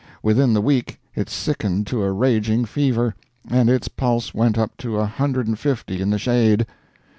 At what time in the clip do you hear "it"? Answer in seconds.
1.15-1.29